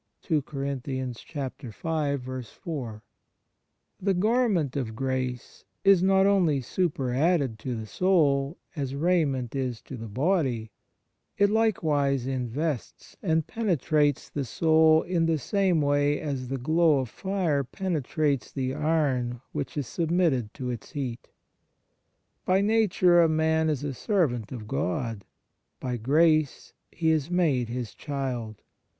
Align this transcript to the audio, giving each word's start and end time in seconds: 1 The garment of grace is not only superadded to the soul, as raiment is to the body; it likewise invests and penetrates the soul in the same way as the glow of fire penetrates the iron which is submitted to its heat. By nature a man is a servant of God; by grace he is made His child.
1 0.27 0.41
The 0.41 1.21
garment 4.19 4.75
of 4.75 4.95
grace 4.95 5.65
is 5.83 6.01
not 6.01 6.25
only 6.25 6.59
superadded 6.61 7.59
to 7.59 7.75
the 7.75 7.85
soul, 7.85 8.57
as 8.75 8.95
raiment 8.95 9.53
is 9.55 9.79
to 9.83 9.95
the 9.95 10.07
body; 10.07 10.71
it 11.37 11.51
likewise 11.51 12.25
invests 12.25 13.15
and 13.21 13.45
penetrates 13.45 14.27
the 14.29 14.43
soul 14.43 15.03
in 15.03 15.27
the 15.27 15.37
same 15.37 15.81
way 15.81 16.19
as 16.19 16.47
the 16.47 16.57
glow 16.57 16.97
of 16.97 17.07
fire 17.07 17.63
penetrates 17.63 18.51
the 18.51 18.73
iron 18.73 19.39
which 19.51 19.77
is 19.77 19.85
submitted 19.85 20.51
to 20.55 20.71
its 20.71 20.93
heat. 20.93 21.29
By 22.43 22.61
nature 22.61 23.21
a 23.21 23.29
man 23.29 23.69
is 23.69 23.83
a 23.83 23.93
servant 23.93 24.51
of 24.51 24.67
God; 24.67 25.25
by 25.79 25.97
grace 25.97 26.73
he 26.91 27.11
is 27.11 27.29
made 27.29 27.69
His 27.69 27.93
child. 27.93 28.63